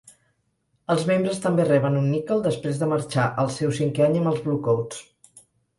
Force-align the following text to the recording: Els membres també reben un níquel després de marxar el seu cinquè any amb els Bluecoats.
Els 0.93 1.03
membres 1.09 1.43
també 1.43 1.67
reben 1.69 1.99
un 2.01 2.09
níquel 2.15 2.43
després 2.49 2.81
de 2.83 2.91
marxar 2.97 3.29
el 3.45 3.55
seu 3.59 3.79
cinquè 3.83 4.09
any 4.11 4.21
amb 4.23 4.35
els 4.35 4.45
Bluecoats. 4.49 5.07